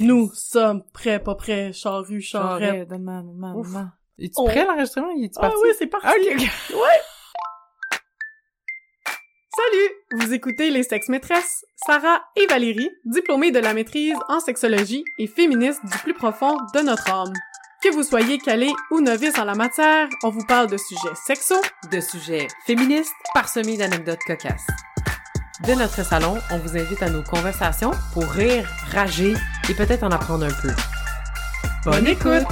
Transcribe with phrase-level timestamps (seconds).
[0.00, 2.88] Nous sommes prêts, pas prêts, charrue, charrette.
[2.90, 3.68] Maman, Ouf.
[3.68, 3.88] maman.
[4.18, 5.08] Es-tu On- prêt l'enregistrement?
[5.36, 5.56] Ah parti?
[5.62, 6.06] oui, c'est parti.
[6.08, 6.40] Ah, ok, ok.
[6.74, 7.00] Ouais!
[9.56, 10.20] Salut!
[10.24, 15.26] Vous écoutez Les Sexes Maîtresses, Sarah et Valérie, diplômées de la maîtrise en sexologie et
[15.26, 17.32] féministes du plus profond de notre âme.
[17.82, 21.60] Que vous soyez calé ou novice en la matière, on vous parle de sujets sexos,
[21.90, 24.66] De sujets féministes parsemés d'anecdotes cocasses.
[25.66, 29.34] De notre salon, on vous invite à nos conversations pour rire, rager
[29.68, 30.70] et peut-être en apprendre un peu.
[31.84, 32.46] Bonne écoute!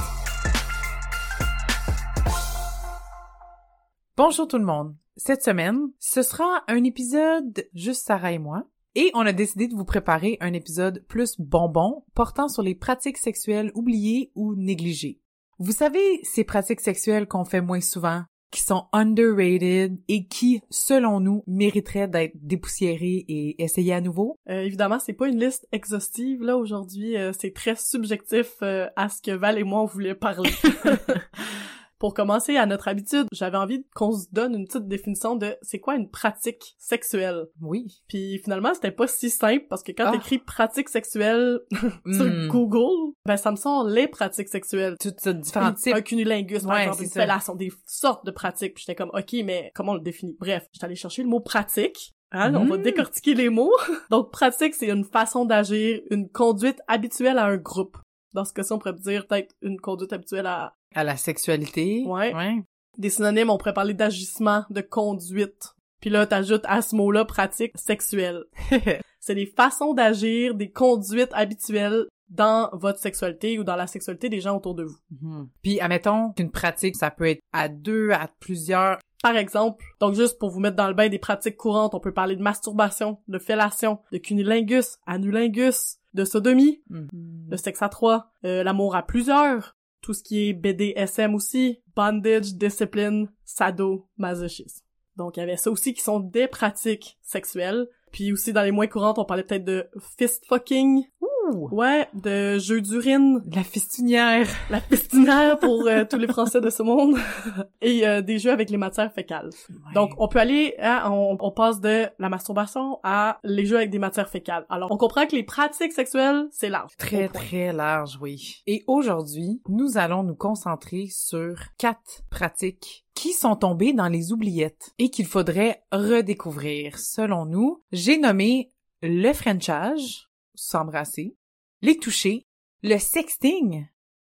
[4.17, 4.97] Bonjour tout le monde.
[5.17, 8.65] Cette semaine, ce sera un épisode juste Sarah et moi.
[8.97, 13.19] Et on a décidé de vous préparer un épisode plus bonbon portant sur les pratiques
[13.19, 15.21] sexuelles oubliées ou négligées.
[15.59, 21.19] Vous savez, ces pratiques sexuelles qu'on fait moins souvent, qui sont underrated et qui, selon
[21.19, 24.39] nous, mériteraient d'être dépoussiérées et essayées à nouveau?
[24.49, 29.09] Euh, évidemment, c'est pas une liste exhaustive là aujourd'hui, euh, c'est très subjectif euh, à
[29.09, 30.51] ce que Val et moi on voulait parler.
[32.05, 35.79] Pour commencer, à notre habitude, j'avais envie qu'on se donne une petite définition de c'est
[35.81, 37.47] quoi une pratique sexuelle.
[37.63, 38.03] Oui.
[38.09, 40.13] Puis finalement, c'était pas si simple parce que quand Ah.
[40.13, 41.61] t'écris pratique sexuelle
[42.05, 42.49] sur Hmm.
[42.49, 44.97] Google, ben ça me sort les pratiques sexuelles.
[45.01, 45.95] Toutes sortes différents Un, types.
[45.95, 48.75] un cunnilingus, par Ouais, exemple, une fellation, des sortes de pratiques.
[48.75, 50.37] Puis j'étais comme, ok, mais comment on le définit?
[50.39, 52.13] Bref, j'étais allée chercher le mot pratique.
[52.33, 52.83] Hein, On va Mm.
[52.83, 53.73] décortiquer les mots.
[54.11, 57.97] Donc, pratique, c'est une façon d'agir, une conduite habituelle à un groupe.
[58.35, 62.05] Dans ce cas-ci, on pourrait dire peut-être une conduite habituelle à À la sexualité.
[62.07, 62.35] Ouais.
[62.35, 62.63] Ouais.
[62.99, 63.51] des synonymes.
[63.51, 65.75] On pourrait parler d'agissement, de conduite.
[66.01, 68.45] Puis là, t'ajoutes à ce mot-là pratique sexuelle.
[69.21, 74.41] C'est des façons d'agir, des conduites habituelles dans votre sexualité ou dans la sexualité des
[74.41, 74.99] gens autour de vous.
[75.23, 75.49] Mhm.
[75.63, 78.99] Puis, admettons qu'une pratique, ça peut être à deux, à plusieurs.
[79.23, 82.13] Par exemple, donc juste pour vous mettre dans le bain des pratiques courantes, on peut
[82.13, 87.09] parler de masturbation, de fellation, de cunilingus, anulingus, de sodomie, Mhm.
[87.51, 89.75] le sexe à trois, euh, l'amour à plusieurs,
[90.05, 94.85] tout ce qui est BDSM aussi, bondage, discipline, sado, masochisme.
[95.17, 97.87] Donc il y avait ça aussi qui sont des pratiques sexuelles.
[98.13, 99.89] Puis aussi dans les moins courantes, on parlait peut-être de
[100.19, 101.05] fist fucking,
[101.53, 101.69] Ouh!
[101.73, 104.49] ouais, de jeu d'urine, La fistinière.
[104.71, 107.17] la fistinière pour euh, tous les Français de ce monde,
[107.83, 109.51] et euh, des jeux avec les matières fécales.
[109.95, 113.91] Donc, on peut aller, hein, on, on passe de la masturbation à les jeux avec
[113.91, 114.67] des matières fécales.
[114.69, 116.97] Alors, on comprend que les pratiques sexuelles, c'est large.
[116.99, 118.63] Très, très large, oui.
[118.67, 124.91] Et aujourd'hui, nous allons nous concentrer sur quatre pratiques qui sont tombées dans les oubliettes
[124.99, 126.99] et qu'il faudrait redécouvrir.
[126.99, 128.71] Selon nous, j'ai nommé
[129.03, 131.37] le Frenchage, s'embrasser,
[131.83, 132.47] les toucher,
[132.83, 133.87] le sexting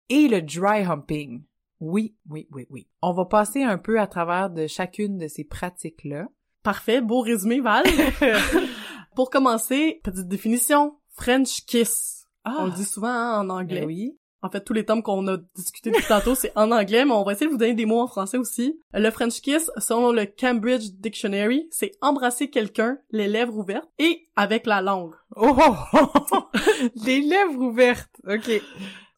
[0.09, 1.43] et le dry humping.
[1.79, 2.87] Oui, oui, oui, oui.
[3.01, 6.27] On va passer un peu à travers de chacune de ces pratiques-là.
[6.63, 7.85] Parfait, beau résumé, Val.
[9.15, 12.27] Pour commencer, petite définition, French kiss.
[12.43, 13.81] Ah, On le dit souvent hein, en anglais.
[13.81, 14.17] ben oui.
[14.43, 17.23] En fait, tous les termes qu'on a discutés depuis tantôt, c'est en anglais, mais on
[17.23, 18.79] va essayer de vous donner des mots en français aussi.
[18.93, 24.67] Le French kiss, selon le Cambridge Dictionary, c'est embrasser quelqu'un, les lèvres ouvertes, et avec
[24.67, 25.15] la langue.
[25.35, 25.55] Oh!
[27.05, 28.09] Les lèvres ouvertes.
[28.27, 28.61] OK.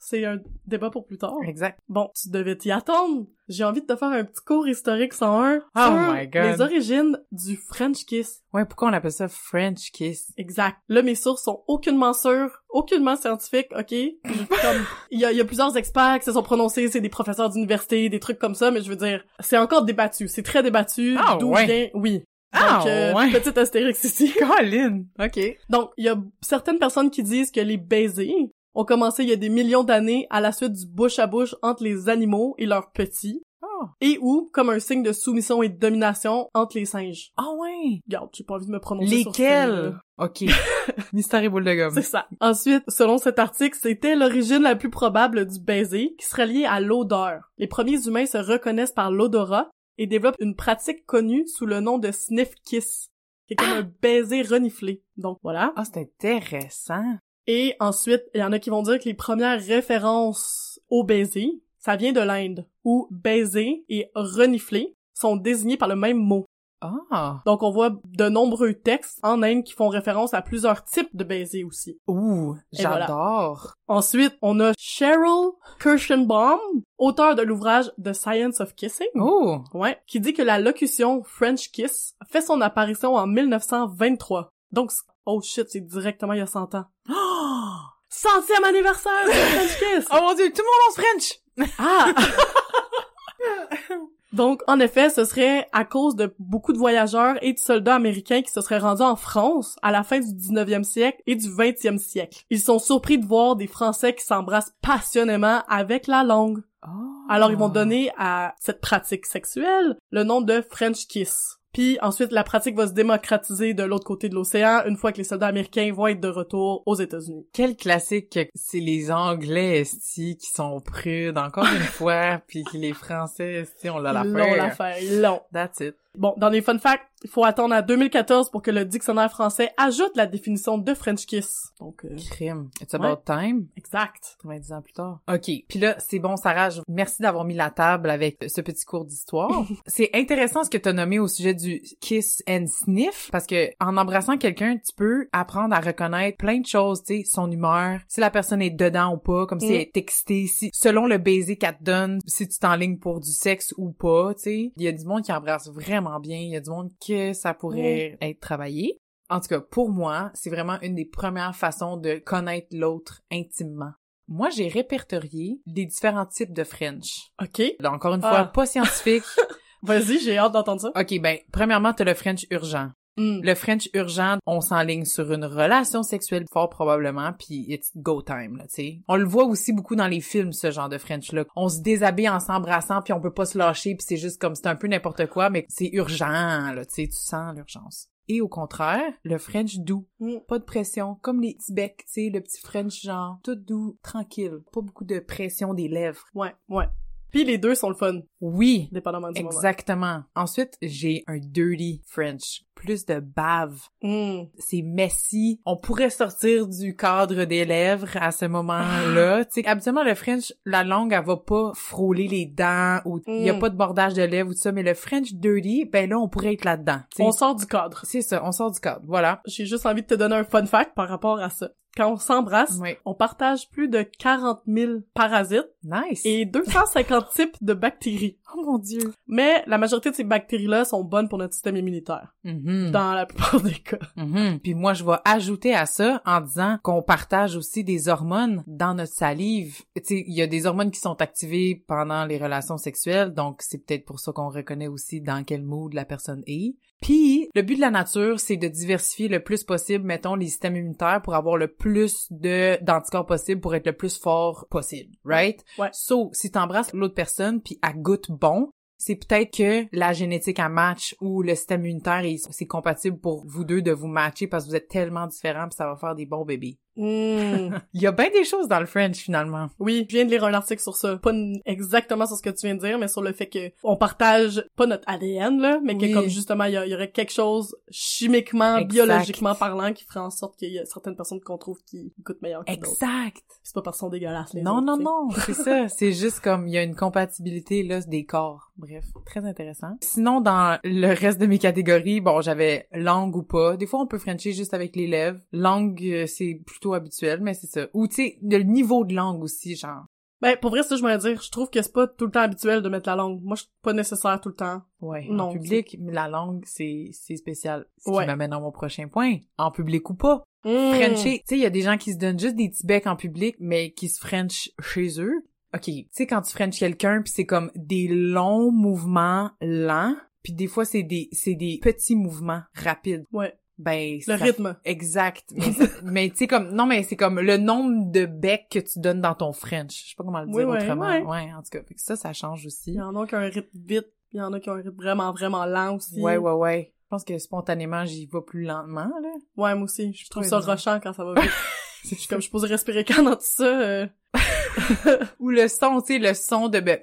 [0.10, 1.36] C'est un débat pour plus tard.
[1.46, 1.80] Exact.
[1.88, 3.28] Bon, tu devais t'y attendre.
[3.48, 6.44] J'ai envie de te faire un petit cours historique 101 Oh sur my God.
[6.46, 8.42] les origines du French kiss.
[8.52, 10.34] Ouais, pourquoi on appelle ça French kiss?
[10.36, 10.78] Exact.
[10.88, 13.94] Là, mes sources sont aucunement sûres, aucunement scientifiques, ok?
[14.24, 17.10] Comme, il y a, il y a plusieurs experts qui se sont prononcés, c'est des
[17.10, 20.64] professeurs d'université, des trucs comme ça, mais je veux dire, c'est encore débattu, c'est très
[20.64, 21.18] débattu.
[21.20, 21.66] Ah, D'où ouais.
[21.68, 22.24] vient, oui.
[22.52, 23.30] Ah, euh, ouais.
[23.30, 24.34] petite astérix ici.
[24.40, 25.04] Colin!
[25.20, 25.40] OK.
[25.70, 29.34] Donc, il y a certaines personnes qui disent que les baisers ont commencé il y
[29.34, 32.66] a des millions d'années à la suite du bouche à bouche entre les animaux et
[32.66, 33.88] leurs petits, Oh.
[34.00, 37.32] et ou comme un signe de soumission et de domination entre les singes.
[37.36, 38.00] Ah ouais!
[38.08, 39.98] Regarde, j'ai pas envie de me prononcer sur ces, Lesquels?
[40.18, 40.44] OK.
[41.14, 41.94] Mystère et boule de gomme.
[41.94, 42.28] C'est ça.
[42.40, 46.80] Ensuite, selon cet article, c'était l'origine la plus probable du baiser, qui serait liée à
[46.80, 47.52] l'odeur.
[47.58, 51.98] Les premiers humains se reconnaissent par l'odorat et développent une pratique connue sous le nom
[51.98, 53.10] de sniff kiss,
[53.48, 55.04] qui est comme un baiser reniflé.
[55.18, 55.74] Donc voilà.
[55.76, 57.18] Ah, c'est intéressant.
[57.52, 61.64] Et ensuite, il y en a qui vont dire que les premières références au baiser,
[61.80, 66.46] ça vient de l'Inde, où baiser et renifler sont désignés par le même mot.
[66.80, 67.42] Ah!
[67.48, 71.24] Donc on voit de nombreux textes en Inde qui font référence à plusieurs types de
[71.24, 71.98] baisers aussi.
[72.06, 72.56] Ouh!
[72.72, 73.00] Voilà.
[73.00, 73.74] J'adore!
[73.88, 75.50] Ensuite, on a Cheryl
[75.82, 76.60] Kirschenbaum,
[77.00, 79.08] auteur de l'ouvrage The Science of Kissing.
[79.16, 79.64] Oh!
[79.74, 84.52] Ouais, qui dit que la locution French kiss fait son apparition en 1923.
[84.72, 84.92] Donc,
[85.30, 86.86] oh shit, c'est directement il y a 100 ans.
[87.10, 87.14] Oh!
[88.10, 90.08] Centième anniversaire du French kiss!
[90.12, 91.40] Oh mon dieu, tout le monde en French!
[91.78, 92.14] Ah!
[94.34, 98.42] Donc, en effet, ce serait à cause de beaucoup de voyageurs et de soldats américains
[98.42, 101.98] qui se seraient rendus en France à la fin du 19e siècle et du 20e
[101.98, 102.44] siècle.
[102.50, 106.62] Ils sont surpris de voir des Français qui s'embrassent passionnément avec la langue.
[106.86, 106.90] Oh.
[107.28, 111.59] Alors, ils vont donner à cette pratique sexuelle le nom de French Kiss.
[111.74, 115.18] Puis ensuite, la pratique va se démocratiser de l'autre côté de l'océan une fois que
[115.18, 117.46] les soldats américains vont être de retour aux États-Unis.
[117.54, 122.94] Quel classique que c'est les Anglais esti qui sont prudes encore une fois, puis les
[122.94, 124.98] Français esti on l'a l'affaire.
[125.02, 125.42] ils l'ont.
[125.54, 125.96] That's it.
[126.18, 129.72] Bon, dans les fun facts, il faut attendre à 2014 pour que le dictionnaire français
[129.78, 131.72] ajoute la définition de French Kiss.
[131.80, 132.70] Donc, euh, Crime.
[132.82, 133.68] It's about time.
[133.78, 134.38] exact.
[134.42, 135.20] 90 ans plus tard.
[135.32, 135.52] OK.
[135.68, 139.06] Puis là, c'est bon, Sarah, je- merci d'avoir mis la table avec ce petit cours
[139.06, 139.50] d'histoire.
[139.86, 143.70] c'est intéressant ce que tu as nommé au sujet du kiss and sniff, parce que
[143.80, 148.00] en embrassant quelqu'un, tu peux apprendre à reconnaître plein de choses, tu sais, son humeur,
[148.08, 149.74] si la personne est dedans ou pas, comme si Mm.
[149.74, 153.32] elle est textée, si, selon le baiser qu'elle te donne, si tu t'enlignes pour du
[153.32, 154.72] sexe ou pas, tu sais.
[154.78, 157.34] Il y a du monde qui embrasse vraiment bien, il y a du monde que
[157.34, 158.98] ça pourrait être travaillé.
[159.30, 163.92] En tout cas, pour moi, c'est vraiment une des premières façons de connaître l'autre intimement.
[164.28, 167.32] Moi, j'ai répertorié les différents types de French.
[167.42, 167.62] OK.
[167.80, 168.30] Là, encore une Ah.
[168.30, 169.24] fois, pas scientifique.
[169.84, 170.92] Vas-y, j'ai hâte d'entendre ça.
[171.00, 172.90] OK, ben, premièrement, t'as le French urgent.
[173.20, 173.42] Hmm.
[173.44, 178.56] Le French urgent, on s'enligne sur une relation sexuelle fort probablement, puis it's go time,
[178.56, 179.02] là, tu sais.
[179.10, 181.44] On le voit aussi beaucoup dans les films, ce genre de French-là.
[181.58, 184.56] On se déshabille en s'embrassant, puis on peut pas se lâcher, puis c'est juste comme,
[184.56, 188.08] c'est un peu n'importe quoi, mais c'est urgent, là, tu sais, tu sens l'urgence.
[188.30, 190.08] Et au contraire, le French doux.
[190.22, 190.38] Hmm.
[190.48, 193.98] Pas de pression, comme les petits becs, tu sais, le petit French genre, tout doux,
[194.02, 194.60] tranquille.
[194.72, 196.24] Pas beaucoup de pression des lèvres.
[196.34, 196.88] Ouais, ouais.
[197.32, 199.56] Puis les deux sont le fun, Oui, dépendamment du moment.
[199.56, 200.24] exactement.
[200.36, 202.64] Ensuite, j'ai un dirty French.
[202.76, 203.78] Plus de bave.
[204.02, 204.44] Hmm.
[204.58, 205.60] c'est messy.
[205.66, 209.44] On pourrait sortir du cadre des lèvres à ce moment-là.
[209.46, 213.44] tu sais, habituellement, le French, la langue, elle va pas frôler les dents ou il
[213.44, 213.60] y a Mm.
[213.60, 216.30] pas de bordage de lèvres ou tout ça, mais le French dirty, ben là, on
[216.30, 217.02] pourrait être là-dedans.
[217.20, 218.00] On sort du cadre.
[218.06, 219.02] C'est ça, on sort du cadre.
[219.06, 219.42] Voilà.
[219.46, 221.70] J'ai juste envie de te donner un fun fact par rapport à ça.
[221.98, 222.92] Quand on s'embrasse, Oui.
[223.04, 226.22] on partage plus de 40 000 parasites Nice.
[226.26, 228.38] et 250 types de bactéries.
[228.56, 229.14] Oh mon dieu.
[229.28, 232.34] Mais la majorité de ces bactéries-là sont bonnes pour notre système immunitaire.
[232.44, 232.92] Mhm.
[232.92, 234.00] Dans la plupart des cas.
[234.18, 234.60] Mhm.
[234.60, 238.94] Puis moi, je vais ajouter à ça en disant qu'on partage aussi des hormones dans
[238.94, 239.82] notre salive.
[239.96, 243.62] Tu sais, il y a des hormones qui sont activées pendant les relations sexuelles, donc
[243.62, 246.76] c'est peut-être pour ça qu'on reconnaît aussi dans quel mood la personne est.
[247.02, 250.76] Puis, le but de la nature, c'est de diversifier le plus possible, mettons, les systèmes
[250.76, 255.64] immunitaires pour avoir le plus de d'anticorps possible pour être le plus fort possible, right?
[255.78, 255.90] Ouais.
[255.94, 260.68] So, si t'embrasses l'autre personne puis elle goûte bon, c'est peut-être que la génétique a
[260.68, 264.66] match ou le système immunitaire est- c'est compatible pour vous deux de vous matcher parce
[264.66, 266.78] que vous êtes tellement différents puis ça va faire des bons bébés.
[267.00, 267.78] Hmm.
[267.94, 269.70] Il y a bien des choses dans le French finalement.
[269.80, 271.16] Oui, je viens de lire un article sur ça.
[271.18, 271.32] Pas
[271.66, 274.66] exactement sur ce que tu viens de dire, mais sur le fait que on partage
[274.76, 276.10] pas notre ADN, là, mais Oui.
[276.10, 278.92] que comme justement, il y, aurait quelque chose chimiquement, Exact.
[278.92, 282.42] biologiquement parlant, qui ferait en sorte qu'il y a certaines personnes qu'on trouve qui goûtent
[282.42, 282.90] meilleur que d'autres.
[282.90, 283.44] Exact.
[283.64, 285.88] C'est pas parce qu'ils sont dégueulasses, les Non, autres, non, non, c'est ça.
[285.88, 288.72] C'est juste comme il y a une compatibilité là des corps.
[288.78, 289.98] Bref, très intéressant.
[290.02, 293.76] Sinon, dans le reste de mes catégories, bon, j'avais langue ou pas.
[293.78, 295.40] Des fois, on peut frencher juste avec les lèvres.
[295.52, 297.88] Langue, euh, c'est plutôt habituel, mais c'est ça.
[297.94, 300.06] Ou tu sais, le niveau de langue aussi, genre.
[300.42, 302.40] Ben, pour vrai, ça, je me dire, je trouve que c'est pas tout le temps
[302.40, 303.42] habituel de mettre la langue.
[303.44, 304.82] Moi, je suis pas nécessaire tout le temps.
[305.02, 307.86] Ouais, Non, en public, mais la langue, c'est c'est spécial.
[307.98, 308.24] Ce Ouais.
[308.24, 309.36] qui m'amène à mon prochain point.
[309.58, 310.44] En public ou pas.
[310.64, 313.08] Frencher, tu sais, il y a des gens qui se donnent juste des petits becs
[313.08, 315.44] en public, mais qui se French chez eux.
[315.74, 320.54] OK, tu sais, quand tu French quelqu'un, puis c'est comme des longs mouvements lents, puis
[320.54, 323.26] des fois, c'est des c'est des petits mouvements rapides.
[323.34, 324.76] Ouais, Ben, le ça- rythme.
[324.86, 325.46] Exact.
[325.56, 325.72] Mais,
[326.04, 329.22] mais tu sais, comme, non, mais c'est comme le nombre de becs que tu donnes
[329.22, 330.04] dans ton French.
[330.04, 331.08] Je sais pas comment le dire Oui, ouais, autrement.
[331.08, 331.54] ouais.
[331.54, 332.92] en tout cas, fait que ça, ça change aussi.
[332.92, 334.74] Il y en a qui ont un rythme vite, il y en a qui ont
[334.74, 336.20] un rythme vraiment, vraiment lent aussi.
[336.22, 336.94] Ouais, ouais, ouais.
[337.06, 339.32] Je pense que spontanément, j'y vais plus lentement, là.
[339.58, 340.14] Ouais, moi aussi.
[340.14, 341.50] Je trouve Ouais, ça rushant quand ça va vite.
[342.10, 343.64] Je suis comme, je posée respirer quand dans tout ça.
[343.82, 344.08] euh.
[345.40, 346.80] Ou le son, tu sais, le son de...
[346.80, 347.00] be-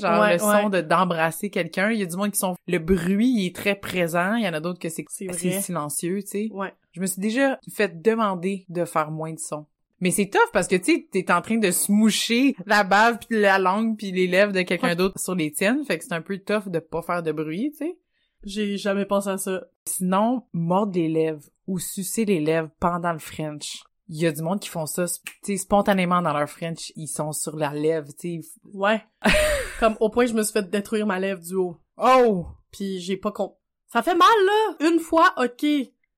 [0.00, 0.70] Genre Ouais, le son ouais.
[0.70, 1.90] de d'embrasser quelqu'un.
[1.90, 2.54] Il y a du monde qui sont...
[2.66, 4.34] Le bruit, il est très présent.
[4.34, 5.04] Il y en a d'autres que c'est
[5.62, 6.48] silencieux, tu sais.
[6.52, 6.72] Ouais.
[6.92, 9.66] Je me suis déjà fait demander de faire moins de son.
[10.00, 13.40] Mais c'est tough parce que, tu sais, t'es en train de smoucher la bave puis
[13.40, 15.82] la langue puis les lèvres de quelqu'un d'autre sur les tiennes.
[15.86, 17.96] Fait que c'est un peu tough de pas faire de bruit, tu sais.
[18.44, 19.64] J'ai jamais pensé à ça.
[19.86, 23.82] Sinon, mordre les lèvres ou sucer les lèvres pendant le French.
[24.08, 25.04] Il y a du monde qui font ça,
[25.42, 28.40] tu spontanément dans leur French, ils sont sur la lèvre, tu.
[28.72, 29.02] Ouais.
[29.80, 31.76] comme au point que je me suis fait détruire ma lèvre du haut.
[31.96, 32.46] Oh!
[32.70, 33.56] Puis j'ai pas con...
[33.88, 34.88] Ça fait mal, là!
[34.88, 35.66] Une fois, ok.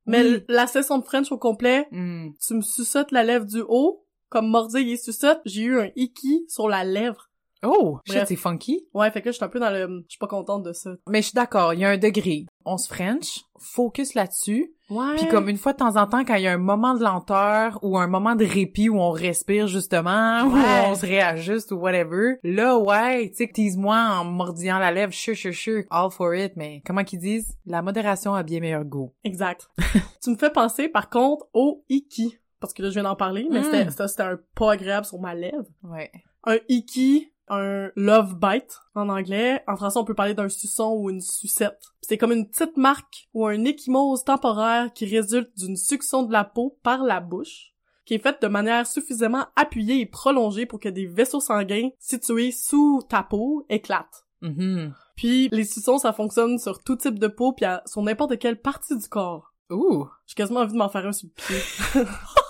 [0.06, 2.30] Mais la session de French au complet, Hmm.
[2.46, 6.44] tu me suçotes la lèvre du haut, comme mordille et suçote, j'ai eu un iki
[6.48, 7.27] sur la lèvre.
[7.64, 8.86] Oh, shit, c'est funky.
[8.94, 10.02] Ouais, fait que là, je suis un peu dans le...
[10.06, 10.90] Je suis pas contente de ça.
[11.08, 12.46] Mais je suis d'accord, il y a un degré.
[12.64, 14.72] On se French, focus là-dessus.
[14.90, 15.16] Ouais.
[15.16, 17.02] Puis comme une fois de temps en temps, quand il y a un moment de
[17.02, 20.84] lenteur ou un moment de répit où on respire justement, où Ouais.
[20.86, 25.36] on se réajuste ou whatever, là ouais, tu sais, tease-moi en mordillant la lèvre, sure,
[25.36, 27.56] sure, sure, all for it, mais comment qu'ils disent?
[27.66, 29.12] La modération a bien meilleur goût.
[29.24, 29.68] Exact.
[30.22, 32.38] tu me fais penser, par contre, au iki.
[32.60, 33.64] Parce que là, je viens d'en parler, mais Mm.
[33.64, 35.64] c'était, ça, c'était un pas agréable sur ma lèvre.
[35.84, 36.10] Ouais.
[36.44, 39.62] Un iki, un love bite en anglais.
[39.66, 41.80] En français, on peut parler d'un suçon ou une sucette.
[42.02, 46.44] C'est comme une petite marque ou un échymose temporaire qui résulte d'une succion de la
[46.44, 47.72] peau par la bouche,
[48.04, 52.52] qui est faite de manière suffisamment appuyée et prolongée pour que des vaisseaux sanguins situés
[52.52, 54.24] sous ta peau éclatent.
[54.40, 54.94] Mhm.
[55.16, 58.60] Puis les suçons, ça fonctionne sur tout type de peau puis à- sur n'importe quelle
[58.60, 59.52] partie du corps.
[59.70, 60.06] Ouh.
[60.26, 62.04] J'ai quasiment envie de m'en faire un sur le pied.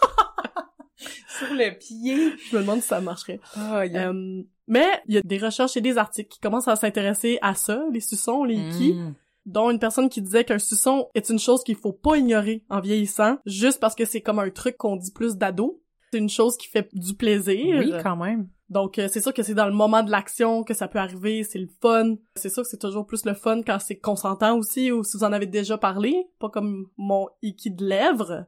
[1.39, 2.33] Sur le pied.
[2.51, 3.41] Je me demande si ça marcherait.
[3.57, 4.11] Oh, yeah.
[4.11, 7.55] Euh, mais il y a des recherches et des articles qui commencent à s'intéresser à
[7.55, 9.15] ça, les suçons, les ikis, Mm.
[9.47, 12.81] dont une personne qui disait qu'un suçon est une chose qu'il faut pas ignorer en
[12.81, 15.81] vieillissant, juste parce que c'est comme un truc qu'on dit plus d'ado.
[16.13, 17.79] C'est une chose qui fait du plaisir.
[17.79, 18.49] Oui, quand même.
[18.71, 21.43] Donc euh, c'est sûr que c'est dans le moment de l'action que ça peut arriver,
[21.43, 22.17] c'est le fun.
[22.35, 25.25] C'est sûr que c'est toujours plus le fun quand c'est consentant aussi ou si vous
[25.25, 28.45] en avez déjà parlé, pas comme mon iki de lèvres.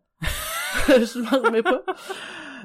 [0.88, 1.82] je m'en remets pas.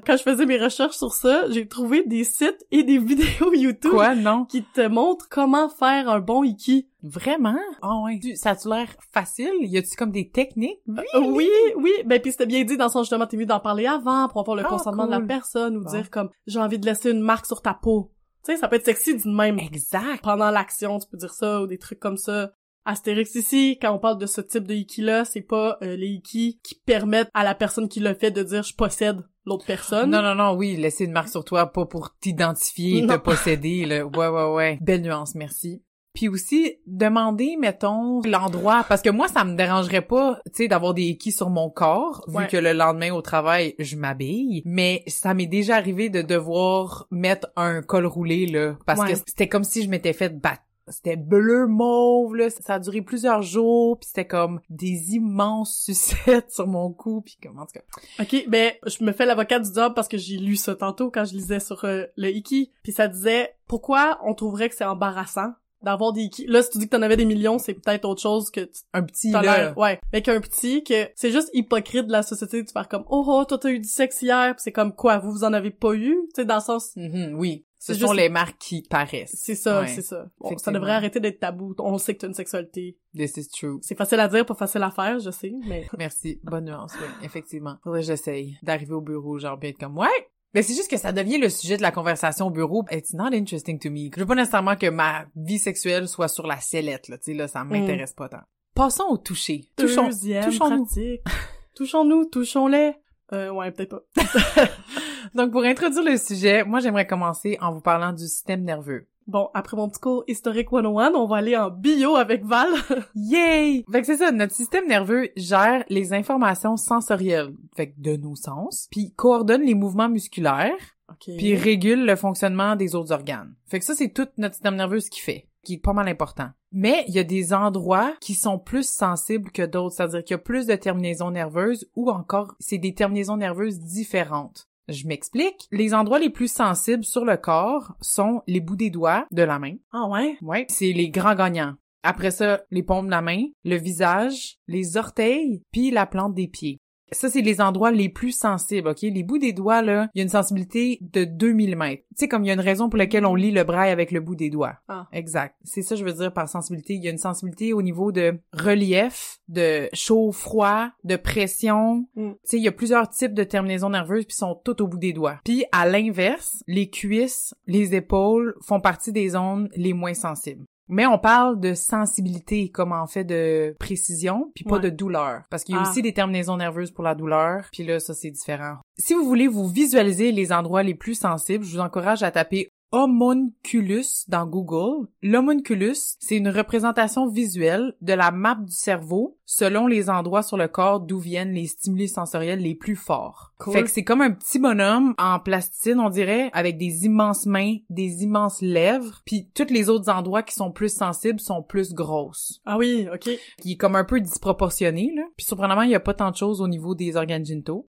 [0.05, 3.91] Quand je faisais mes recherches sur ça, j'ai trouvé des sites et des vidéos YouTube
[3.91, 4.45] Quoi, non?
[4.45, 6.87] qui te montrent comment faire un bon iki.
[7.01, 7.57] Vraiment?
[7.81, 8.19] Ah ouais.
[8.35, 9.51] Ça a-tu l'air facile?
[9.61, 10.79] Y a-tu comme des techniques?
[10.89, 13.87] Euh, oui, oui, ben puis c'était bien dit dans sens justement t'es mieux d'en parler
[13.87, 15.89] avant pour avoir le Ah, consentement de la personne ou Bon.
[15.91, 18.11] dire comme j'ai envie de laisser une marque sur ta peau.
[18.43, 19.57] Tu sais, ça peut être sexy d'une même.
[19.57, 20.21] Exact.
[20.23, 22.51] pendant l'action, tu peux dire ça, ou des trucs comme ça.
[22.85, 26.59] Astérix ici, quand on parle de ce type de hiki-là, c'est pas euh, les hikis
[26.63, 30.21] qui permettent à la personne qui le fait de dire «je possède l'autre personne Non,
[30.21, 34.05] non, non, oui, laisser une marque sur toi, pas pour t'identifier et te posséder, là.
[34.05, 34.77] Ouais, ouais, ouais.
[34.81, 35.81] Belle nuance, merci.
[36.13, 40.93] Puis aussi, demander, mettons, l'endroit, parce que moi, ça me dérangerait pas, tu sais, d'avoir
[40.93, 42.47] des hikis sur mon corps, vu Ouais.
[42.47, 47.47] que le lendemain au travail, je m'habille, mais ça m'est déjà arrivé de devoir mettre
[47.57, 49.11] un col roulé, là, parce Ouais.
[49.11, 50.61] que c'était comme si je m'étais fait battre.
[50.87, 52.49] C'était bleu mauve, là.
[52.49, 57.37] Ça a duré plusieurs jours, puis c'était comme des immenses sucettes sur mon cou, puis
[57.41, 58.23] comment, en tout cas.
[58.23, 61.25] Ok, ben, je me fais l'avocat du job parce que j'ai lu ça tantôt quand
[61.25, 65.53] je lisais sur euh, le hiki, puis ça disait «Pourquoi on trouverait que c'est embarrassant
[65.81, 68.21] d'avoir des hikis?» Là, si tu dis que t'en avais des millions, c'est peut-être autre
[68.21, 69.73] chose que tu Un petit, là.
[69.77, 69.99] ouais.
[70.13, 73.43] Avec un petit, que c'est juste hypocrite de la société de faire comme, oh, oh,
[73.45, 75.93] toi t'as eu du sexe hier, pis c'est comme quoi, vous vous en avez pas
[75.95, 76.15] eu?
[76.35, 77.65] Tu sais, dans le sens, Mhm, oui.
[77.93, 79.35] Ce sont les marques qui paraissent.
[79.37, 79.87] c'est ça, Ouais.
[79.87, 80.27] c'est ça.
[80.39, 81.75] Bon, ça devrait arrêter d'être tabou.
[81.79, 82.97] On sait que t'as une sexualité.
[83.15, 83.79] This is true.
[83.81, 85.85] C'est facile à dire, pas facile à faire, je sais, mais...
[85.97, 86.39] Merci.
[86.43, 87.77] Bonne nuance, oui, effectivement.
[87.83, 90.07] Faudrait que j'essaye d'arriver au bureau, genre, bien être comme, ouais!
[90.53, 92.85] Mais c'est juste que ça devient le sujet de la conversation au bureau.
[92.89, 94.09] It's not interesting to me.
[94.15, 97.17] Je veux pas nécessairement que ma vie sexuelle soit sur la sellette, là.
[97.17, 98.39] Tu sais, là, ça m'intéresse pas tant.
[98.73, 99.69] Passons au toucher.
[99.75, 100.05] Touchons.
[100.07, 100.85] Deuxième touchons-nous.
[100.85, 101.21] pratique.
[101.75, 102.93] Touchons-nous, touchons-les.
[103.33, 104.23] Euh, ouais, peut-être pas.
[105.35, 109.07] Donc, pour introduire le sujet, moi, j'aimerais commencer en vous parlant du système nerveux.
[109.27, 112.69] Bon, après mon petit cours historique 101, on va aller en bio avec Val.
[113.15, 113.83] Yay!
[113.91, 118.35] Fait que c'est ça, notre système nerveux gère les informations sensorielles, fait que de nos
[118.35, 120.77] sens, puis coordonne les mouvements musculaires,
[121.09, 121.35] ok.
[121.37, 123.55] puis régule le fonctionnement des autres organes.
[123.65, 126.07] Fait que ça, c'est tout notre système nerveux ce qui fait, qui est pas mal
[126.07, 126.49] important.
[126.71, 130.35] Mais il y a des endroits qui sont plus sensibles que d'autres, c'est-à-dire qu'il y
[130.35, 134.67] a plus de terminaisons nerveuses ou encore c'est des terminaisons nerveuses différentes.
[134.87, 135.67] Je m'explique.
[135.71, 139.57] Les endroits les plus sensibles sur le corps sont les bouts des doigts de la
[139.57, 139.75] main.
[139.91, 140.37] Ah ouais?
[140.41, 141.75] Ouais, c'est les grands gagnants.
[142.03, 146.47] Après ça, les paumes de la main, le visage, les orteils, puis la plante des
[146.47, 146.77] pieds.
[147.11, 149.01] Ça, c'est les endroits les plus sensibles, OK?
[149.01, 151.83] Les bouts des doigts, là, il y a une sensibilité de 2 mm.
[151.89, 154.11] Tu sais, comme il y a une raison pour laquelle on lit le braille avec
[154.11, 154.77] le bout des doigts.
[154.87, 155.07] Ah.
[155.11, 155.55] Exact.
[155.63, 156.95] C'est ça, je veux dire, par sensibilité.
[156.95, 162.07] Il y a une sensibilité au niveau de relief, de chaud-froid, de pression.
[162.15, 162.31] Mm.
[162.31, 164.97] Tu sais, il y a plusieurs types de terminaisons nerveuses puis sont toutes au bout
[164.97, 165.39] des doigts.
[165.43, 170.65] Puis, à l'inverse, les cuisses, les épaules font partie des zones les moins sensibles.
[170.87, 174.81] Mais on parle de sensibilité comme en fait de précision, puis pas Ouais.
[174.81, 175.41] de douleur.
[175.49, 175.89] Parce qu'il y a Ah.
[175.89, 178.75] aussi des terminaisons nerveuses pour la douleur, puis là, ça, c'est différent.
[178.97, 182.69] Si vous voulez vous visualiser les endroits les plus sensibles, je vous encourage à taper
[182.91, 185.07] homunculus dans Google.
[185.21, 190.67] L'homunculus, c'est une représentation visuelle de la map du cerveau selon les endroits sur le
[190.67, 193.53] corps d'où viennent les stimuli sensoriels les plus forts.
[193.59, 193.73] Cool.
[193.73, 197.77] Fait que c'est comme un petit bonhomme en plasticine, on dirait, avec des immenses mains,
[197.89, 202.61] des immenses lèvres, puis tous les autres endroits qui sont plus sensibles sont plus grosses.
[202.65, 203.29] Ah oui, ok.
[203.61, 205.23] Qui est comme un peu disproportionné, là.
[205.37, 207.87] Puis surprenamment, il y a pas tant de choses au niveau des organes génitaux.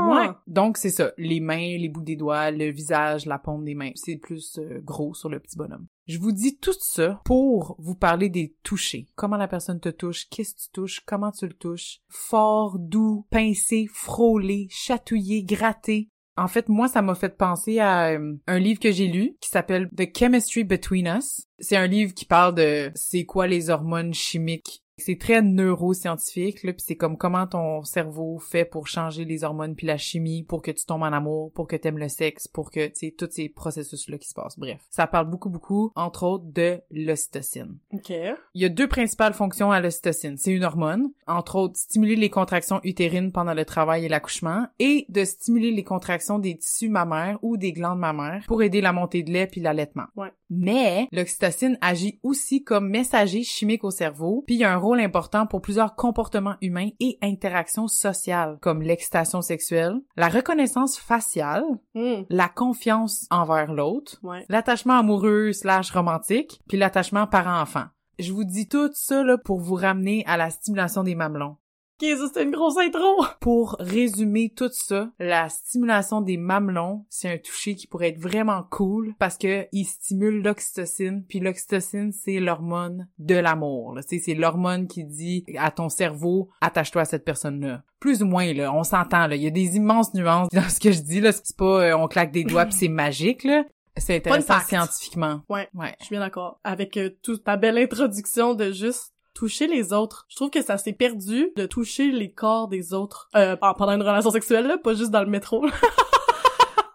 [0.00, 0.28] Ouais.
[0.46, 1.12] Donc, c'est ça.
[1.18, 3.92] Les mains, les bouts des doigts, le visage, la paume des mains.
[3.94, 5.86] C'est plus euh, gros sur le petit bonhomme.
[6.06, 9.06] Je vous dis tout ça pour vous parler des touchés.
[9.14, 12.00] Comment la personne te touche, qu'est-ce que tu touches, comment tu le touches.
[12.08, 16.08] Fort, doux, pincé, frôlé, chatouillé, gratté.
[16.36, 19.50] En fait, moi, ça m'a fait penser à euh, un livre que j'ai lu qui
[19.50, 21.46] s'appelle The Chemistry Between Us.
[21.58, 26.72] C'est un livre qui parle de c'est quoi les hormones chimiques c'est très neuroscientifique, là,
[26.72, 30.62] puis c'est comme comment ton cerveau fait pour changer les hormones puis la chimie pour
[30.62, 33.28] que tu tombes en amour, pour que t'aimes le sexe, pour que, tu sais, tous
[33.30, 34.58] ces processus-là qui se passent.
[34.58, 34.80] Bref.
[34.90, 37.78] Ça parle beaucoup, beaucoup, entre autres, de l'ocytocine.
[37.92, 38.10] OK.
[38.10, 40.36] Il y a deux principales fonctions à l'ocytocine.
[40.36, 45.06] C'est une hormone, entre autres, stimuler les contractions utérines pendant le travail et l'accouchement, et
[45.08, 49.22] de stimuler les contractions des tissus mammaires ou des glandes mammaires pour aider la montée
[49.22, 50.06] de lait puis l'allaitement.
[50.16, 50.32] Ouais.
[50.50, 54.91] Mais l'oxytocine agit aussi comme messager chimique au cerveau, puis il y a un rôle
[54.98, 62.22] important pour plusieurs comportements humains et interactions sociales, comme l'excitation sexuelle, la reconnaissance faciale, Hmm.
[62.28, 64.44] la confiance envers l'autre, Ouais.
[64.48, 67.84] l'attachement amoureux slash romantique, puis l'attachement parent-enfant.
[68.18, 71.56] Je vous dis tout ça là, pour vous ramener à la stimulation des mamelons.
[72.02, 73.24] Ça c'était une grosse intro!
[73.40, 78.64] Pour résumer tout ça, la stimulation des mamelons, c'est un toucher qui pourrait être vraiment
[78.70, 83.94] cool parce que il stimule l'oxytocine, puis l'oxytocine, c'est l'hormone de l'amour.
[83.94, 84.02] là.
[84.02, 87.84] Tu sais, C'est l'hormone qui dit à ton cerveau, attache-toi à cette personne-là.
[88.00, 89.36] Plus ou moins, là, on s'entend, là.
[89.36, 91.30] Il y a des immenses nuances dans ce que je dis, là.
[91.30, 93.64] C'est pas euh, on claque des doigts puis c'est magique, là.
[93.96, 95.42] C'est intéressant scientifiquement.
[95.48, 95.68] Ouais.
[95.74, 95.94] Ouais.
[96.00, 96.58] Je suis bien d'accord.
[96.64, 100.26] Avec euh, toute ta belle introduction de juste toucher les autres.
[100.28, 103.92] Je trouve que ça s'est perdu de toucher les corps des autres euh, en- pendant
[103.92, 105.64] une relation sexuelle, là, pas juste dans le métro.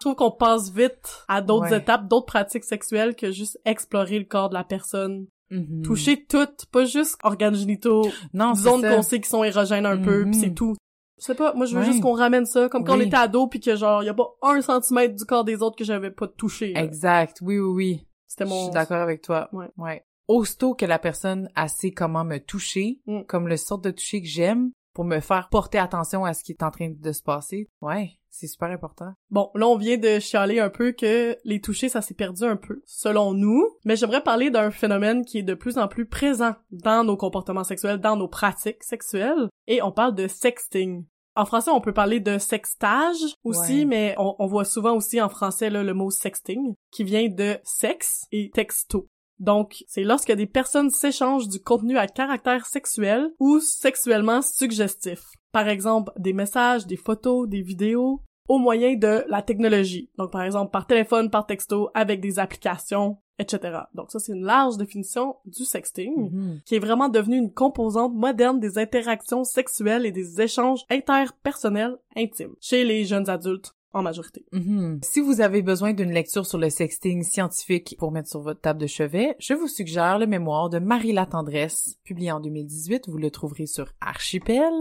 [0.00, 1.78] trouve qu'on passe vite à d'autres Ouais.
[1.78, 5.26] étapes, d'autres pratiques sexuelles que juste explorer le corps de la personne.
[5.50, 5.82] Mhm.
[5.82, 10.24] Toucher toutes, pas juste organes génitaux, non, zones qu'on sait qui sont érogènes un peu,
[10.30, 10.76] pis c'est tout.
[11.18, 13.06] Je sais pas, moi je veux juste qu'on ramène ça, comme quand on Oui.
[13.06, 15.84] était ado pis que genre, y a pas un centimètre du corps des autres que
[15.84, 16.74] j'avais pas touché.
[16.74, 16.84] là.
[16.84, 17.38] Exact.
[17.42, 18.06] Oui, oui, oui.
[18.28, 18.64] C'était Je mon...
[18.64, 19.48] suis d'accord avec toi.
[19.52, 19.66] Ouais.
[19.78, 20.04] Ouais.
[20.28, 23.22] Aussitôt que la personne a sait comment me toucher, Mm.
[23.26, 26.52] comme le sort de toucher que j'aime, pour me faire porter attention à ce qui
[26.52, 29.12] est en train de se passer, ouais, c'est super important.
[29.30, 32.56] Bon, là, on vient de chialer un peu que les touchés, ça s'est perdu un
[32.56, 33.64] peu, selon nous.
[33.84, 37.64] Mais j'aimerais parler d'un phénomène qui est de plus en plus présent dans nos comportements
[37.64, 39.48] sexuels, dans nos pratiques sexuelles.
[39.66, 41.04] Et on parle de sexting.
[41.36, 43.84] En français, on peut parler de sextage aussi, Ouais.
[43.84, 47.56] mais on, on voit souvent aussi en français là, le mot sexting, qui vient de
[47.62, 49.06] sexe et texto.
[49.40, 55.20] Donc, c'est lorsque des personnes s'échangent du contenu à caractère sexuel ou sexuellement suggestif.
[55.52, 60.10] Par exemple, des messages, des photos, des vidéos, au moyen de la technologie.
[60.16, 63.80] Donc, par exemple, par téléphone, par texto, avec des applications, etc.
[63.94, 66.60] Donc, ça, c'est une large définition du sexting, Mhm.
[66.64, 72.54] qui est vraiment devenue une composante moderne des interactions sexuelles et des échanges interpersonnels intimes
[72.60, 74.44] chez les jeunes adultes en majorité.
[74.52, 75.00] Mhm.
[75.02, 78.80] Si vous avez besoin d'une lecture sur le sexting scientifique pour mettre sur votre table
[78.80, 83.08] de chevet, je vous suggère le mémoire de Marie La Tendresse, publié en 2018.
[83.08, 84.72] Vous le trouverez sur Archipel.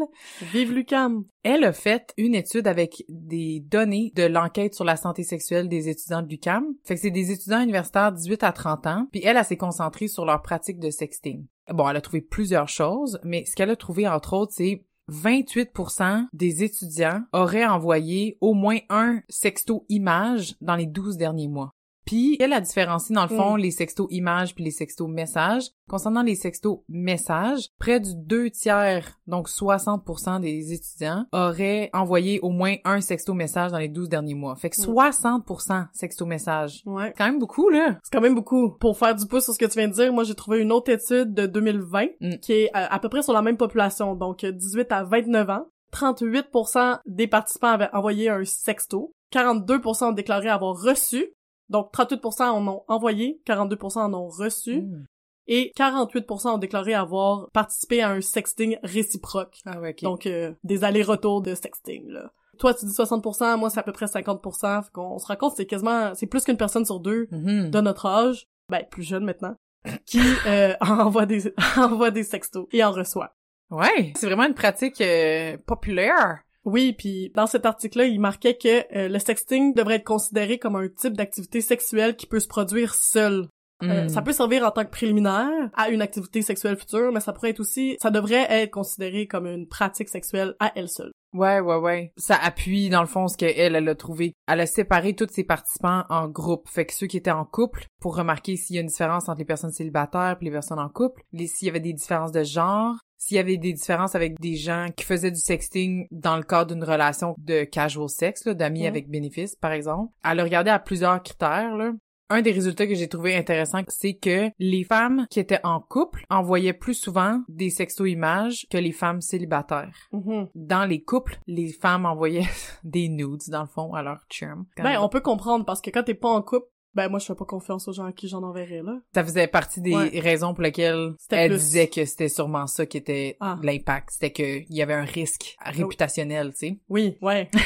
[0.51, 1.25] Vive Lucam!
[1.43, 5.87] Elle a fait une étude avec des données de l'enquête sur la santé sexuelle des
[5.87, 6.65] étudiants de l'UQAM.
[6.83, 10.09] Fait que c'est des étudiants universitaires 18 à 30 ans, puis elle, elle s'est concentrée
[10.09, 11.45] sur leur pratique de sexting.
[11.73, 16.27] Bon, elle a trouvé plusieurs choses, mais ce qu'elle a trouvé, entre autres, c'est 28%
[16.33, 21.76] des étudiants auraient envoyé au moins un sexto image dans les 12 derniers mois.
[22.07, 25.69] Puis, elle a différencié, dans le fond, les sextos images puis les sextos messages.
[25.89, 32.49] Concernant les sextos messages, près du deux tiers, donc 60% des étudiants, auraient envoyé au
[32.49, 34.55] moins un sexto message dans les 12 derniers mois.
[34.55, 34.85] Fait que Mm.
[34.85, 36.81] 60% sexto message.
[36.85, 37.07] Ouais.
[37.09, 37.97] C'est quand même beaucoup, là.
[38.03, 38.71] C'est quand même beaucoup.
[38.79, 40.71] Pour faire du pouce sur ce que tu viens de dire, moi j'ai trouvé une
[40.71, 42.37] autre étude de 2020 Mm.
[42.41, 45.49] qui est à, à peu près sur la même population, donc euh, 18 à 29
[45.49, 45.65] ans.
[45.93, 49.13] 38% des participants avaient envoyé un sexto.
[49.33, 51.27] 42% ont déclaré avoir reçu.
[51.69, 54.81] Donc 38% en ont envoyé, 42% en ont reçu.
[54.81, 55.05] Mm.
[55.49, 59.59] Et 48% ont déclaré avoir participé à un sexting réciproque.
[59.65, 60.03] Ah ouais, ok.
[60.03, 62.31] Donc euh, des allers-retours de sexting, là.
[62.59, 64.83] Toi, tu dis 60%, moi c'est à peu près 50%.
[64.83, 66.13] Fait qu'on se rend compte que c'est quasiment...
[66.15, 67.69] C'est plus qu'une personne sur deux Mhm.
[67.69, 69.55] de notre âge, ben plus jeune maintenant,
[70.05, 73.35] qui euh, envoie des envoie des sextos et en reçoit.
[73.69, 76.39] Ouais, c'est vraiment une pratique euh, populaire.
[76.67, 80.75] Oui, puis dans cet article-là, il marquait que euh, le sexting devrait être considéré comme
[80.75, 83.47] un type d'activité sexuelle qui peut se produire seul.
[83.83, 84.09] Euh, Mm.
[84.09, 87.51] ça peut servir en tant que préliminaire à une activité sexuelle future, mais ça pourrait
[87.51, 91.11] être aussi, ça devrait être considéré comme une pratique sexuelle à elle seule.
[91.33, 92.11] Ouais, ouais, ouais.
[92.17, 94.33] Ça appuie, dans le fond, ce qu'elle, elle a trouvé.
[94.47, 96.67] Elle a séparé tous ses participants en groupes.
[96.67, 99.39] Fait que ceux qui étaient en couple, pour remarquer s'il y a une différence entre
[99.39, 102.95] les personnes célibataires et les personnes en couple, s'il y avait des différences de genre,
[103.17, 106.73] s'il y avait des différences avec des gens qui faisaient du sexting dans le cadre
[106.73, 110.11] d'une relation de casual sex, là, d'amis avec bénéfice, par exemple.
[110.23, 111.91] Elle a regardé à plusieurs critères, là.
[112.29, 116.25] Un des résultats que j'ai trouvé intéressant, c'est que les femmes qui étaient en couple
[116.29, 119.95] envoyaient plus souvent des sexto-images que les femmes célibataires.
[120.11, 120.49] Mhm.
[120.53, 122.43] Dans les couples, les femmes envoyaient
[122.83, 124.65] des nudes, dans le fond, à leur chum.
[124.75, 127.35] Ben, on peut comprendre, parce que quand t'es pas en couple, ben moi je fais
[127.35, 128.99] pas confiance aux gens à qui j'en enverrai, là.
[129.13, 130.19] Ça faisait partie des Ouais.
[130.19, 133.57] raisons pour lesquelles elle plus- disait que c'était sûrement ça qui était Ah.
[133.63, 134.09] l'impact.
[134.11, 136.79] C'était qu'il y avait un risque réputationnel, tu sais.
[136.89, 137.49] Oui, ouais.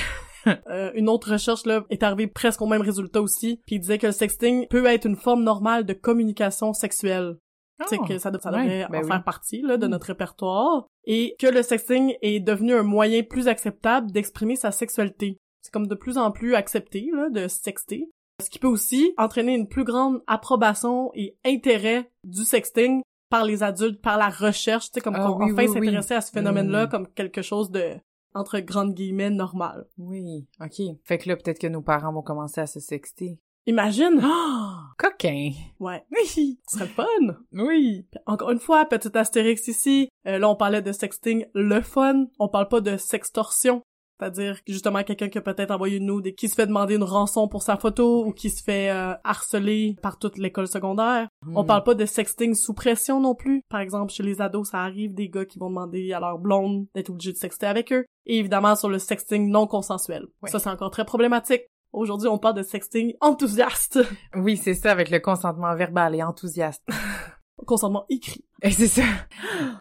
[0.48, 4.00] Euh, une autre recherche là est arrivée presque au même résultat aussi, puis il disait
[4.00, 7.36] que le sexting peut être une forme normale de communication sexuelle.
[7.82, 8.52] Tu sais que ça, ça Ah.
[8.58, 9.08] Ouais, devrait ben en oui.
[9.08, 9.89] faire partie là de Mm.
[9.91, 15.38] notre répertoire et que le sexting est devenu un moyen plus acceptable d'exprimer sa sexualité.
[15.62, 18.10] C'est comme de plus en plus accepté là de sexter,
[18.41, 23.63] ce qui peut aussi entraîner une plus grande approbation et intérêt du sexting par les
[23.63, 25.73] adultes, par la recherche, tu sais comme Ah qu'on oui, enfin oui, oui.
[25.86, 26.89] s'intéresser à ce phénomène-là Mm.
[26.89, 27.93] comme quelque chose de
[28.34, 29.86] entre grandes guillemets normal.
[29.97, 30.82] Oui, ok.
[31.04, 33.39] Fait que là, peut-être que nos parents vont commencer à se sexter.
[33.67, 34.19] Imagine!
[34.23, 34.71] Oh!
[34.97, 35.51] Coquin!
[35.80, 36.60] Ouais, Oui!
[36.67, 37.06] ce serait fun!
[37.54, 38.06] Oui!
[38.25, 42.47] Encore une fois, petit astérix ici, euh, là on parlait de sexting le fun, on
[42.49, 43.82] parle pas de sextorsion.
[44.22, 47.04] C'est-à-dire justement quelqu'un qui a peut-être envoyé une nude et qui se fait demander une
[47.04, 51.28] rançon pour sa photo ou qui se fait euh, harceler par toute l'école secondaire.
[51.56, 51.66] On Hmm.
[51.66, 53.64] parle pas de sexting sous pression non plus.
[53.70, 56.86] Par exemple, chez les ados, ça arrive des gars qui vont demander à leur blonde
[56.94, 58.06] d'être obligés de sexter avec eux.
[58.28, 60.28] Et évidemment sur le sexting non consensuel.
[60.46, 61.64] Ça c'est encore très problématique.
[61.94, 64.00] Aujourd'hui, on parle de sexting enthousiaste.
[64.36, 66.84] Oui, c'est ça, avec le consentement verbal et enthousiaste.
[67.65, 68.43] Consentement écrit.
[68.62, 69.04] Et c'est ça.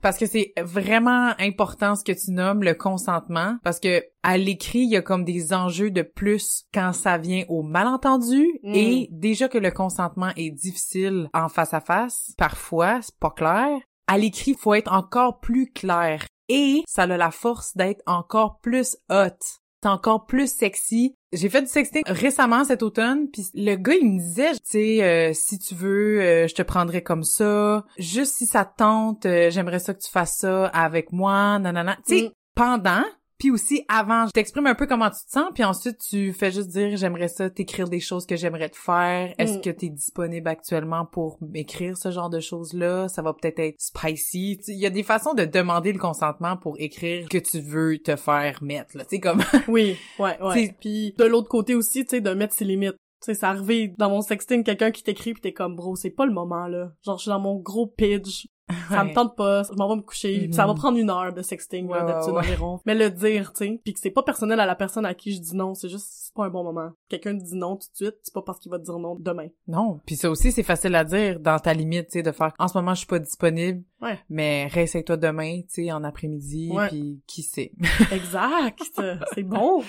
[0.03, 3.59] Parce que c'est vraiment important ce que tu nommes le consentement.
[3.63, 7.45] Parce que à l'écrit, il y a comme des enjeux de plus quand ça vient
[7.49, 8.47] au malentendu.
[8.63, 8.75] Mm.
[8.75, 13.79] Et déjà que le consentement est difficile en face à face, parfois, c'est pas clair.
[14.07, 16.25] À l'écrit, faut être encore plus clair.
[16.49, 19.39] Et ça a la force d'être encore plus hot.
[19.83, 21.15] C'est encore plus sexy.
[21.33, 25.03] J'ai fait du sexting récemment cet automne, puis le gars il me disait, tu sais,
[25.03, 27.85] euh, si tu veux, euh, je te prendrai comme ça.
[27.99, 31.97] Juste si ça te tente, euh, j'aimerais ça que tu fasses ça avec moi, nanana.
[32.07, 32.31] Tu sais, Mm.
[32.55, 33.05] pendant,
[33.41, 36.53] puis aussi avant, je t'exprime un peu comment tu te sens, puis ensuite tu fais
[36.53, 39.35] juste dire, j'aimerais ça t'écrire des choses que j'aimerais te faire.
[39.39, 39.61] Est-ce Mm.
[39.63, 43.09] que t'es disponible actuellement pour m'écrire ce genre de choses-là?
[43.09, 44.61] Ça va peut-être être spicy.
[44.69, 48.15] Il y a des façons de demander le consentement pour écrire que tu veux te
[48.17, 49.05] faire mettre, là.
[49.05, 49.41] Tu sais, comme...
[49.69, 50.75] Oui, ouais, ouais.
[50.79, 52.97] Puis de l'autre côté aussi, tu sais, de mettre ses limites.
[53.23, 56.11] Tu sais, c'est arrivé dans mon sexting, quelqu'un qui t'écrit pis t'es comme, bro, c'est
[56.11, 56.93] pas le moment, là.
[57.05, 58.47] Genre, je suis dans mon gros pitch.
[58.89, 59.15] Ça me Ouais.
[59.15, 60.47] tente pas, je m'en vais me coucher.
[60.49, 60.53] Mhm.
[60.53, 62.39] Ça va prendre une heure de sexting, Ouais, ouais, d'habitude ouais.
[62.41, 62.81] environ.
[62.87, 65.33] Mais le dire, tu sais, puis que c'est pas personnel à la personne à qui
[65.35, 66.91] je dis non, c'est juste, c'est pas un bon moment.
[67.09, 69.49] Quelqu'un dit non tout de suite, c'est pas parce qu'il va te dire non demain.
[69.69, 72.53] Non, puis ça aussi c'est facile à dire dans ta limite, tu sais, de faire
[72.59, 74.19] en ce moment je suis pas disponible, Ouais.
[74.29, 76.89] mais réessaye-toi demain, tu sais, en après-midi, Ouais.
[76.89, 77.73] puis qui sait.
[78.13, 78.81] Exact!
[79.35, 79.83] c'est bon!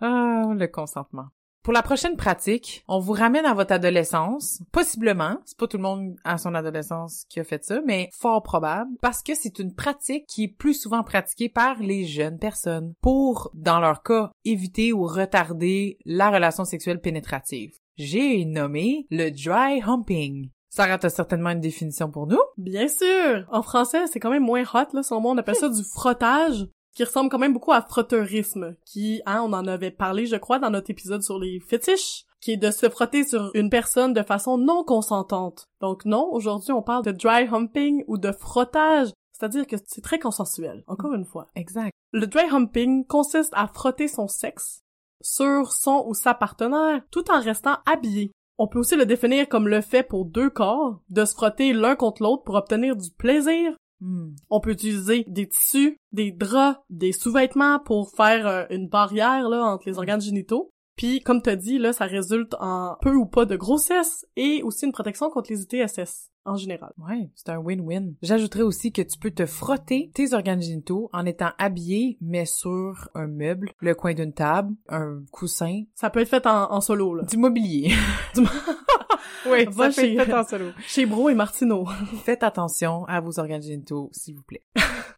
[0.00, 1.26] ah, le consentement.
[1.68, 5.82] Pour la prochaine pratique, on vous ramène à votre adolescence, possiblement, c'est pas tout le
[5.82, 9.74] monde à son adolescence qui a fait ça, mais fort probable, parce que c'est une
[9.74, 14.94] pratique qui est plus souvent pratiquée par les jeunes personnes pour, dans leur cas, éviter
[14.94, 17.74] ou retarder la relation sexuelle pénétrative.
[17.98, 20.48] J'ai nommé le dry humping.
[20.70, 22.40] Sarah, t'as certainement une définition pour nous?
[22.56, 23.46] Bien sûr!
[23.50, 26.66] En français, c'est quand même moins hot, là, selon moi, on appelle ça du frottage,
[26.98, 30.58] qui ressemble quand même beaucoup à frotteurisme, qui, hein, on en avait parlé, je crois,
[30.58, 34.22] dans notre épisode sur les fétiches, qui est de se frotter sur une personne de
[34.24, 35.68] façon non consentante.
[35.80, 40.18] Donc non, aujourd'hui, on parle de dry humping ou de frottage, c'est-à-dire que c'est très
[40.18, 41.52] consensuel, encore une fois.
[41.54, 41.92] Exact.
[42.10, 44.82] Le dry humping consiste à frotter son sexe
[45.20, 48.32] sur son ou sa partenaire tout en restant habillé.
[48.58, 51.94] On peut aussi le définir comme le fait pour deux corps de se frotter l'un
[51.94, 53.76] contre l'autre pour obtenir du plaisir.
[54.00, 54.30] Hmm.
[54.50, 59.64] On peut utiliser des tissus, des draps, des sous-vêtements pour faire euh, une barrière là
[59.64, 60.70] entre les organes génitaux.
[60.96, 64.84] Puis comme t'as dit là, ça résulte en peu ou pas de grossesse et aussi
[64.84, 66.92] une protection contre les ITSS en général.
[66.98, 68.14] Ouais, c'est un win-win.
[68.22, 73.08] J'ajouterais aussi que tu peux te frotter tes organes génitaux en étant habillé, mais sur
[73.14, 77.14] un meuble, le coin d'une table, un coussin, Ça peut être fait en, en solo
[77.14, 77.24] là.
[77.24, 77.92] du mobilier.
[79.46, 80.66] Oui, Va ça chez- fait en solo.
[80.86, 81.86] Chez Bro et Martineau.
[82.24, 84.62] Faites attention à vos organes génitaux, s'il vous plaît.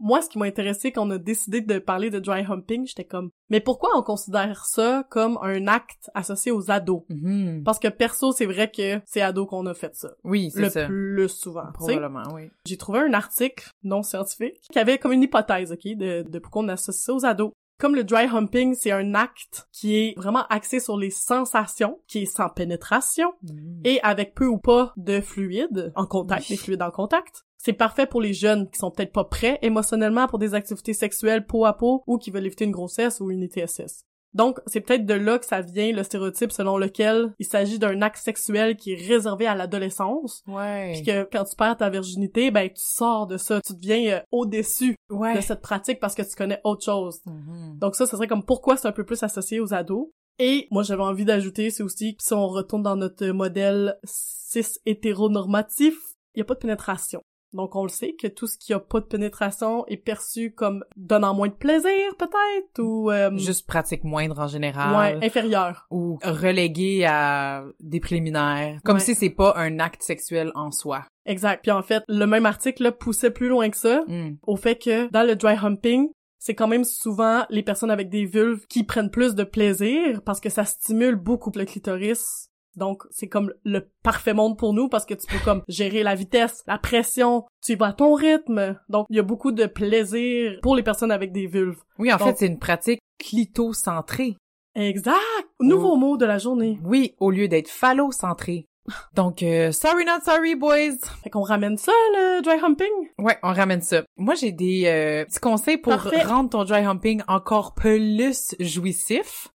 [0.00, 3.04] Moi, ce qui m'a intéressé quand on a décidé de parler de dry humping, j'étais
[3.04, 7.02] comme, mais pourquoi on considère ça comme un acte associé aux ados?
[7.10, 7.62] Mhm.
[7.64, 10.10] Parce que perso, c'est vrai que c'est ados qu'on a fait ça.
[10.24, 10.86] Oui, c'est Le ça.
[10.86, 11.70] plus souvent.
[11.74, 12.50] Probablement, oui.
[12.66, 16.62] J'ai trouvé un article non scientifique qui avait comme une hypothèse, ok, de, de pourquoi
[16.62, 17.52] on associe ça aux ados.
[17.80, 22.20] Comme le dry humping, c'est un acte qui est vraiment axé sur les sensations, qui
[22.22, 23.80] est sans pénétration Mm.
[23.84, 26.56] et avec peu ou pas de fluide en contact, Oui.
[26.56, 27.44] des fluides en contact.
[27.56, 31.46] C'est parfait pour les jeunes qui sont peut-être pas prêts émotionnellement pour des activités sexuelles
[31.46, 34.04] peau à peau ou qui veulent éviter une grossesse ou une ITSS.
[34.32, 38.00] Donc, c'est peut-être de là que ça vient le stéréotype selon lequel il s'agit d'un
[38.02, 40.42] acte sexuel qui est réservé à l'adolescence.
[40.46, 40.92] Ouais.
[40.92, 44.20] Puis que quand tu perds ta virginité, ben tu sors de ça, tu deviens euh,
[44.30, 45.34] au-dessus ouais.
[45.34, 47.20] de cette pratique parce que tu connais autre chose.
[47.26, 47.78] Mhm.
[47.78, 50.08] Donc ça, ce serait comme pourquoi c'est un peu plus associé aux ados.
[50.38, 55.94] Et moi, j'avais envie d'ajouter, c'est aussi, si on retourne dans notre modèle cis hétéronormatif,
[56.34, 57.22] il n'y a pas de pénétration.
[57.52, 60.84] Donc on le sait que tout ce qui a pas de pénétration est perçu comme
[60.96, 63.10] donnant moins de plaisir, peut-être, ou...
[63.10, 65.18] euh, Juste pratique moindre en général.
[65.18, 65.86] Ouais, inférieur.
[65.90, 68.78] Ou relégué à des préliminaires.
[68.84, 69.00] Comme Ouais.
[69.02, 71.04] si c'est pas un acte sexuel en soi.
[71.26, 71.62] Exact.
[71.62, 74.36] Puis en fait, le même article là, poussait plus loin que ça, Mm.
[74.46, 76.08] au fait que dans le dry humping,
[76.38, 80.40] c'est quand même souvent les personnes avec des vulves qui prennent plus de plaisir parce
[80.40, 82.46] que ça stimule beaucoup le clitoris.
[82.80, 86.14] Donc, c'est comme le parfait monde pour nous parce que tu peux comme gérer la
[86.16, 88.76] vitesse, la pression, tu y vas à ton rythme.
[88.88, 91.80] Donc, il y a beaucoup de plaisir pour les personnes avec des vulves.
[91.98, 94.36] Oui, en Donc- fait, c'est une pratique clitocentrée.
[94.74, 95.16] Exact!
[95.60, 96.78] Nouveau mot de la journée.
[96.84, 98.66] Oui, au lieu d'être phallocentrée.
[99.14, 100.96] Donc, euh, sorry not sorry, boys.
[101.22, 102.86] Fait qu'on ramène ça, le dry humping?
[103.18, 104.02] Ouais, on ramène ça.
[104.16, 106.22] Moi, j'ai des euh, petits conseils pour Parfait.
[106.22, 109.48] rendre ton dry humping encore plus jouissif.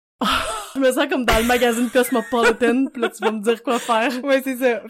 [0.74, 3.78] Je me sens comme dans le magazine Cosmopolitan, pis là, tu vas me dire quoi
[3.78, 4.10] faire.
[4.24, 4.82] Ouais, c'est ça.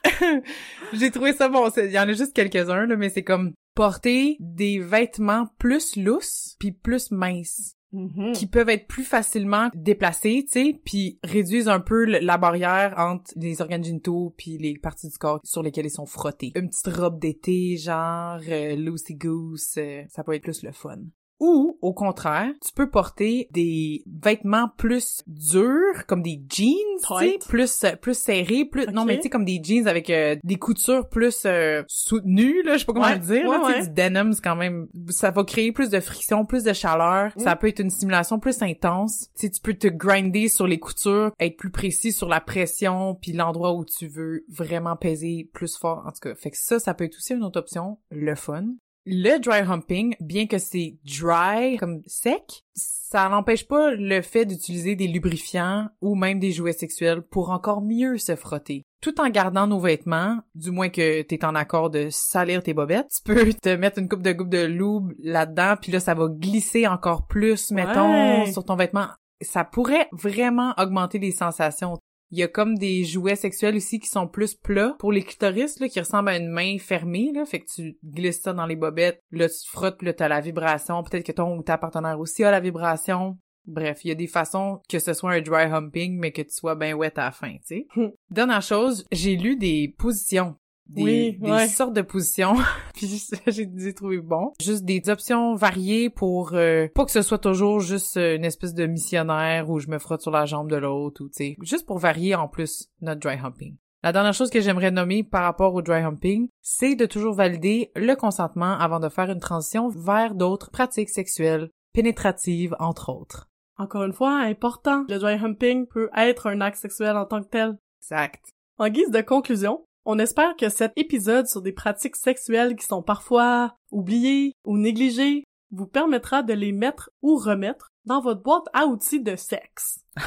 [0.92, 1.70] j'ai trouvé ça bon.
[1.76, 6.56] Il y en a juste quelques-uns, là, mais c'est comme porter des vêtements plus lousses
[6.58, 7.74] puis plus minces.
[7.94, 8.32] Mhm.
[8.32, 13.30] qui peuvent être plus facilement déplacés, tu sais, puis réduisent un peu la barrière entre
[13.36, 16.50] les organes génitaux puis les parties du corps sur lesquelles ils sont frottés.
[16.56, 20.98] Une petite robe d'été, genre euh, loosey goose, euh, ça peut être plus le fun.
[21.40, 26.68] Ou, au contraire, tu peux porter des vêtements plus durs, comme des jeans,
[27.02, 27.48] tu sais, Tight.
[27.48, 30.56] plus euh, plus serrés, plus non mais tu sais comme des jeans avec euh, des
[30.56, 33.72] coutures plus euh, soutenues là, je sais pas comment Ouais, le dire, ouais, là, tu
[33.72, 33.86] sais, ouais.
[33.88, 37.40] du denim c'est quand même ça va créer plus de friction, plus de chaleur, Mm.
[37.40, 39.28] ça peut être une stimulation plus intense.
[39.38, 43.32] Tu tu peux te grinder sur les coutures, être plus précis sur la pression puis
[43.32, 46.34] l'endroit où tu veux vraiment peser plus fort en tout cas.
[46.34, 48.66] Fait que ça ça peut être aussi une autre option, le fun.
[49.06, 54.96] Le dry humping, bien que c'est dry comme sec, ça n'empêche pas le fait d'utiliser
[54.96, 58.82] des lubrifiants ou même des jouets sexuels pour encore mieux se frotter.
[59.02, 63.10] Tout en gardant nos vêtements, du moins que t'es en accord de salir tes bobettes,
[63.14, 66.28] tu peux te mettre une coupe de coupe de lube là-dedans, puis là ça va
[66.28, 68.50] glisser encore plus, mettons, Ouais.
[68.52, 69.08] sur ton vêtement.
[69.42, 71.98] Ça pourrait vraiment augmenter les sensations.
[72.34, 75.78] Il y a comme des jouets sexuels aussi qui sont plus plats pour les clitoris,
[75.78, 77.46] là, qui ressemblent à une main fermée, là.
[77.46, 80.26] Fait que tu glisses ça dans les bobettes, là, tu te frottes, puis là, t'as
[80.26, 81.04] la vibration.
[81.04, 83.38] Peut-être que ton ou ta partenaire aussi a la vibration.
[83.66, 86.50] Bref, il y a des façons que ce soit un dry humping, mais que tu
[86.50, 87.86] sois bien wet à la fin, tu sais.
[87.94, 88.08] Hmm.
[88.30, 90.56] Dernière chose, j'ai lu des positions.
[90.86, 91.68] Des, Oui, des ouais.
[91.68, 92.56] sortes de positions,
[92.94, 94.52] puis ça, j'ai j'ai trouvé bon.
[94.60, 98.74] Juste des options variées pour euh, pas que ce soit toujours juste euh, une espèce
[98.74, 101.86] de missionnaire où je me frotte sur la jambe de l'autre ou tu sais, juste
[101.86, 103.76] pour varier en plus notre dry humping.
[104.02, 107.90] La dernière chose que j'aimerais nommer par rapport au dry humping, c'est de toujours valider
[107.96, 113.48] le consentement avant de faire une transition vers d'autres pratiques sexuelles pénétratives entre autres.
[113.78, 117.48] Encore une fois, important, le dry humping peut être un acte sexuel en tant que
[117.48, 117.78] tel.
[118.02, 118.44] Exact.
[118.76, 123.02] En guise de conclusion, on espère que cet épisode sur des pratiques sexuelles qui sont
[123.02, 128.86] parfois oubliées ou négligées vous permettra de les mettre ou remettre dans votre boîte à
[128.86, 130.04] outils de sexe.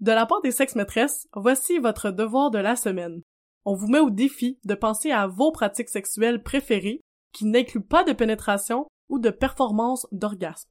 [0.00, 3.20] De la part des sexes maîtresses, voici votre devoir de la semaine.
[3.66, 8.02] On vous met au défi de penser à vos pratiques sexuelles préférées qui n'incluent pas
[8.02, 10.70] de pénétration ou de performance d'orgasme.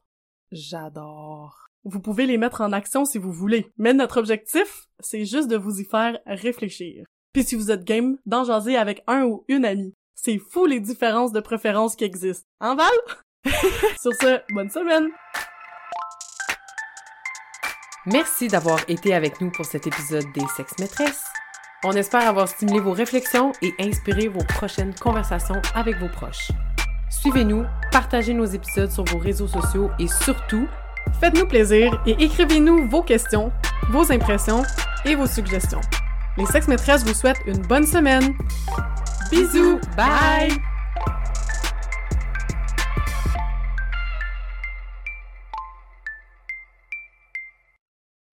[0.51, 1.67] J'adore.
[1.83, 5.57] Vous pouvez les mettre en action si vous voulez, mais notre objectif, c'est juste de
[5.57, 7.05] vous y faire réfléchir.
[7.33, 9.93] Puis si vous êtes game, d'en jaser avec un ou une amie.
[10.15, 12.47] C'est fou les différences de préférence qui existent.
[12.59, 12.89] En Val?
[14.01, 15.07] Sur ce, bonne semaine!
[18.05, 21.23] Merci d'avoir été avec nous pour cet épisode des Sexes Maîtresses.
[21.83, 26.51] On espère avoir stimulé vos réflexions et inspiré vos prochaines conversations avec vos proches.
[27.09, 30.67] Suivez-nous, partagez nos épisodes sur vos réseaux sociaux et surtout,
[31.19, 33.51] Faites-nous plaisir et écrivez-nous vos questions,
[33.89, 34.63] vos impressions
[35.05, 35.81] et vos suggestions.
[36.39, 38.33] Les sexes maîtresses vous souhaitent une bonne semaine.
[39.29, 40.49] Bisous, bye.